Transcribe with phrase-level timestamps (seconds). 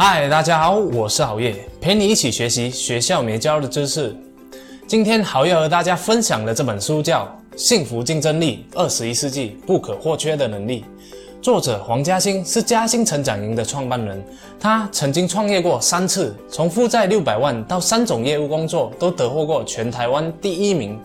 [0.00, 4.14] 嗨，大家好，我是郝烨，陪你一起学习学校没教的知识。
[4.86, 7.24] 今天郝烨和大家分享的这本书叫
[7.58, 10.84] 《幸福竞争力：二十一世纪不可或缺的能力》，
[11.42, 14.24] 作者黄嘉欣是嘉兴成长营的创办人，
[14.60, 20.96] 他曾经创业过三次，从负债六百万到三种业务工作都得获过全台湾第一名。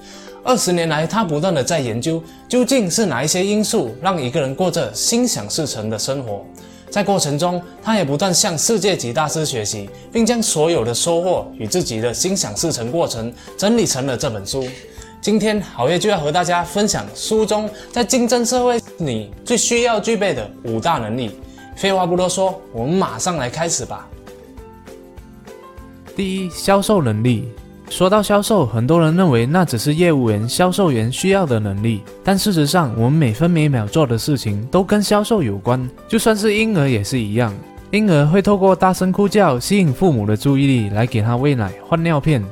[0.43, 6.45] 二十年来，他不断的在研究，究竟是哪一些因素让一个人过着心想事成的生活。
[6.93, 14.63] 在过程中，他也不断向世界级大师学习，并将所有的收获与自己的心想事成过程整理成了这本书。
[15.19, 21.31] 今天，好业就要和大家分享书中在竞争社会你最需要具备的五大能力。
[21.75, 24.07] 废话不多说，我们马上来开始吧。
[26.15, 27.51] 第一，销售能力。
[27.89, 35.87] 说到销售，很多人认为那只是业务员、销售员需要的能力，但事实上，我们每分每秒做的事情都跟销售有关。
[36.07, 37.53] 就算是婴儿也是一样，
[37.91, 42.43] 婴儿会透过大声哭叫吸引父母的注意力，来给他喂奶、换尿片。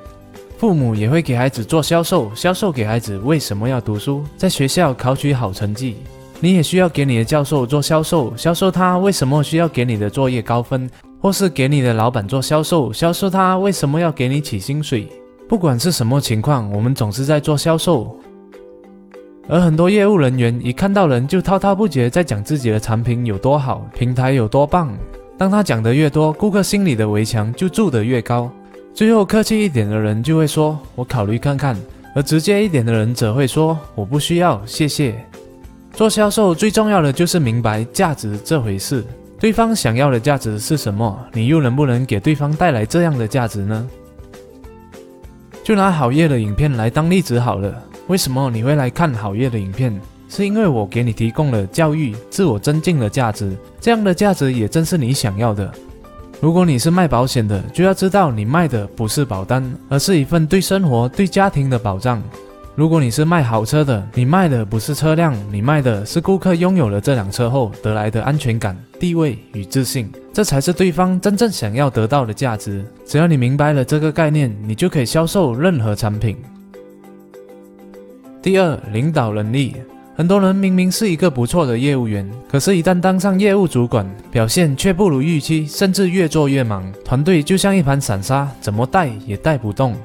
[0.59, 5.95] 父母也会给孩子做销售，销售给孩子为什么要读书，在学校考取好成绩。
[6.39, 10.88] 你也需要给你的教授做销售，销售他为什么需要给你的作业高分，
[11.20, 15.08] 或是给你的老板做销售，销售他为什么要给你起薪水。
[15.52, 18.17] 不管是什么情况，我们总是在做销售，
[19.49, 24.97] 而很多业务人员一看到人就滔滔不绝在讲自己的产品有多好，平台有多棒。
[25.38, 28.49] 当他讲得越多，顾客心里的围墙就筑得越高。
[28.93, 31.75] 最后客气一点的人就会说：“我考虑看看。”
[32.15, 35.13] 而直接一点的人则会说：“我不需要，谢谢。”
[35.91, 39.03] 做销售最重要的就是明白价值这回事。
[39.38, 41.19] 对方想要的价值是什么？
[41.33, 43.86] 你又能不能给对方带来这样的价值呢？
[45.64, 47.73] 就拿好业的影片来当例子好了。
[48.08, 50.00] 为什么你会来看好业的影片？
[50.28, 55.70] 是因为我给你提供了教育、自我增进的价值，这样的价值也正是你想要的。
[56.39, 62.23] 如果你是卖保险的，就要知道你卖的不是保单，而是一份对生活、对家庭的保障。
[62.81, 72.83] 如果你是卖好车的，你卖的不是车辆，你卖的是顾客拥有了这辆车后得来的安全感、地位与自信，这才是对方真正想要得到的价值。
[73.05, 76.36] 只要你明白了这个概念，你就可以销售任何产品。
[78.41, 79.75] 第二，领导能力。
[80.15, 89.95] 很多人明明是一个不错的业务员，可是，一旦当上业务主管，表现却不如预期，甚至越做越忙，团队就像一盘散沙，怎么带也带不动。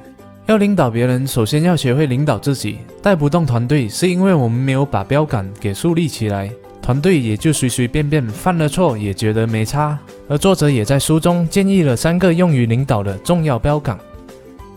[0.47, 2.79] 要领导别人，首先要学会领导自己。
[3.03, 6.49] 带不动团队，是因为我们没有把标杆给树立起来，
[6.81, 9.99] 团队也就随随便便犯了错也觉得没差。
[10.29, 13.99] 而作者也在书中建议了三个用于领导的重要标杆：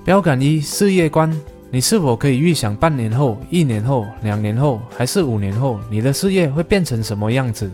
[0.03, 1.31] 标杆一，事业观。
[1.69, 7.69] 你是否可以预想半年后、一年后、两年后，还是五年后，你的事业会变成什么样子？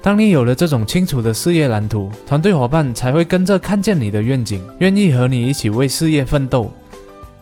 [0.00, 6.72] 当你有了这种清楚的事业蓝图，团队伙伴才会跟着看见你的愿景，愿意和你一起为事业奋斗。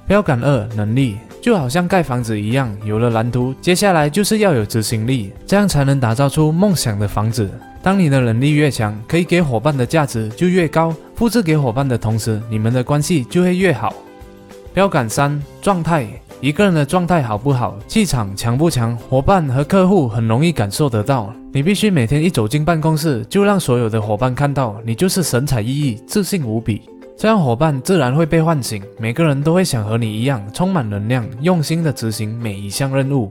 [0.09, 7.49] 标杆二能力就好像盖房子一样，有了蓝图，接下来就是要有执行力，这样才能打造出梦想的房子。
[7.83, 13.95] 当你的能力越强，可以给伙伴的价值就越高，复制给伙伴的同时，你们的关系就会越好。
[14.73, 16.07] 标杆三状态，
[16.41, 21.33] 一个人的状态好不好，气场强不强，伙伴和客户很容易感受得到。
[21.53, 26.83] 你必须每天一走进办公室，就让所有的伙伴看到你就是神采奕奕、自信无比。
[27.19, 33.29] 这样伙伴自然会被唤醒，每个人都会想和你一样充满能量，用心的执行每一项任务。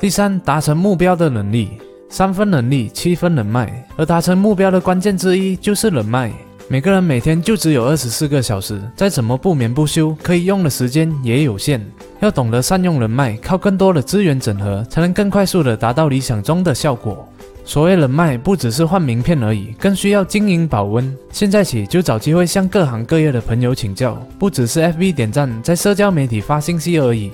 [0.00, 1.72] 第三，达成目标的能力，
[2.08, 6.32] 三分能力，七分人脉，而达成目标的关键之一就是人脉。
[6.66, 11.84] 每个人每天就只有二十四个小时，再怎么不眠不休，可以用的时间也有限，
[12.20, 17.25] 要懂得善用人脉，靠更多的资源整合，才能更快速的达到理想中的效果。
[17.66, 21.12] 所谓人脉，不只是换名片而已，更需要经营保温。
[21.32, 27.32] 现在起就找机会向各行各业的朋友请教，不只是 FB 点赞，在社交媒体发信息而已。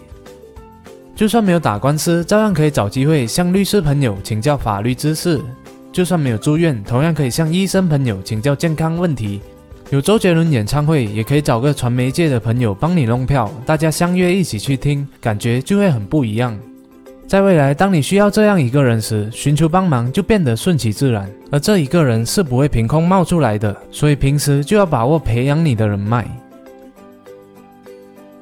[1.14, 5.38] 就算没有打官司，照样可以找机会向律师朋友请教法律知识；
[5.92, 9.38] 就算没有住院，同样可以向医生朋友请教健康问题。
[9.90, 16.58] 有周杰伦演唱会，也可以找个传媒界的朋友帮你弄票，大家相约一起去听，感觉就会很不一样。
[17.26, 21.30] 在未来，当你需要这样一个人时，寻求帮忙就变得顺其自然。
[21.50, 26.26] 而这一个人是不会凭空冒出来的，所以平时就要把握培养你的人脉。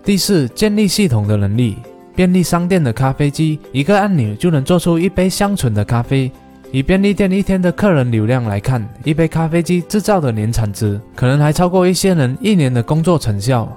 [0.02, 1.76] 第四，建立系统的能力。
[2.16, 6.30] 便利商店的咖啡机，一个按钮就能做出一杯香醇的咖啡。
[6.72, 13.68] 以便利店一天的客人流量来看，一杯咖啡机制造的年产值，可能还超过一些人一年的工作成效。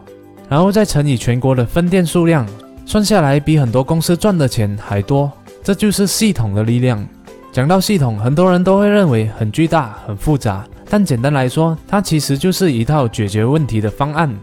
[0.50, 2.46] 然后再乘以全国的分店数量。
[2.86, 5.32] 算下来比很多公司赚的钱还多，
[5.64, 7.06] 这就是系统的力量。
[7.52, 14.34] 讲到系统，很多人都会认为很巨大、很复杂，但简单来说，它其实就是一套解决问题的方案。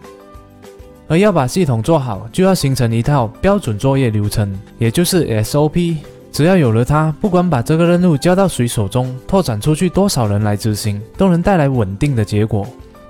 [1.09, 5.97] 而要把系统做好，就要形成一套标准作业流程，也就是 SOP。
[6.31, 12.65] 只要有了它，不管把这个任务交到谁手中，拓展出去多少人来执行，都能带来稳定的结果。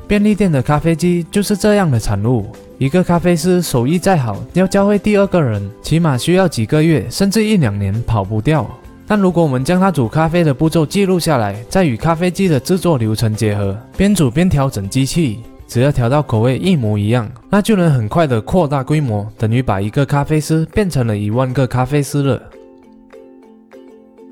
[0.09, 2.51] 便利店的咖啡机就是这样的产物。
[2.81, 8.67] 一个咖啡师手艺再好，要教会第二个人，起码需要几个月，甚至一两年，跑不掉。
[9.07, 22.43] 但如果我们将他煮咖啡的步骤记录下来，再与咖啡机的制作流程结合，边煮边调整机器，只要调到口味一模一样，那就能很快的扩大规模，等于把一个咖啡师变成了一万个咖啡师了。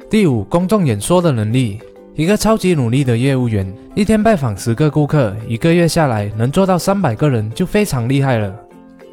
[0.09, 1.79] 第五，公众演说的能力。
[2.19, 8.53] 一个超级努力的业务员，一天拜访十个顾客，一个月下来能做到三百个人就非常厉害了。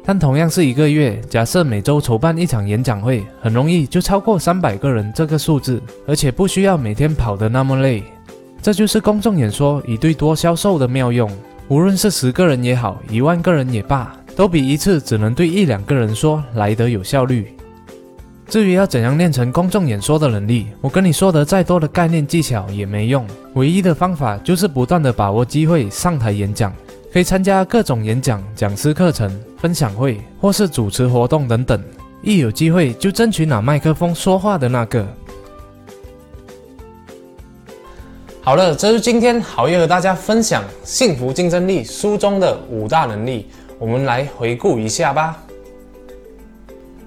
[0.04, 8.02] 但同样是一个月，假设每周筹办一场演讲会，很容易就超过三百个人这个数字，而且不需要每天跑得那么累。
[8.60, 11.30] 这就是公众演说一对多销售的妙用。
[11.68, 17.46] 无论是十个人也好，一万个人也罢，都比一次只能对一两个人说来得有效率。
[18.48, 23.26] 至于要怎样练成公众演说的能力，我跟你说的再多的概念技巧也没用。
[23.54, 26.72] 唯一的方法就是不断的把握机会上台演讲，
[27.12, 29.28] 可以参加各种演讲、讲师课程、
[29.58, 31.82] 分享会，或是主持活动等等。
[32.22, 35.04] 一有机会就争取拿麦克风说话的那个。
[38.42, 45.42] 好了，这是今天好业和大家分享《幸福竞争力》书中的五大能力，我们来回顾一下吧。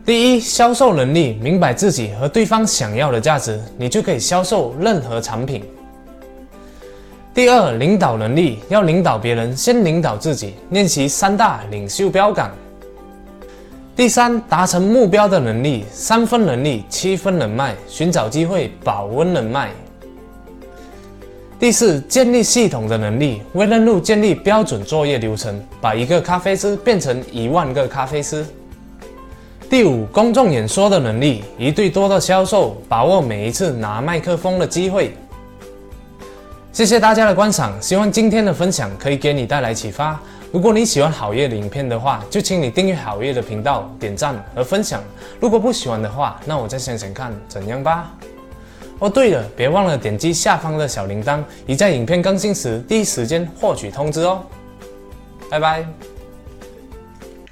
[0.10, 5.64] 第一，销售能力，明白自己和对方想要的价值，你就可以销售任何产品。
[7.32, 12.52] 第二，领导能力，要领导别人，先领导自己，练习三大领袖标杆。
[13.96, 19.70] 第三，达成目标的能力，三分能力，七分人脉，寻找机会，保温人脉。
[21.60, 28.44] 第四，建立系统的能力，为任务建立标准作业流程，把一个咖啡师变成一万个咖啡师。
[29.70, 35.16] 第五，公众演说的能力，一对多的销售，把握每一次拿麦克风的机会。
[36.72, 40.20] 谢谢大家的观赏，希望今天的分享可以给你带来启发。
[40.52, 45.04] 如果你喜欢好业的影片的话，就请你订阅好业的频道、点赞和分享。
[45.40, 48.12] 如果不喜欢的话，那我再想想看怎样吧。
[48.98, 54.42] 哦，对了，别忘了点击下方的小铃铛，以在影片更新时第一时间获取通知哦。
[55.48, 55.86] 拜拜。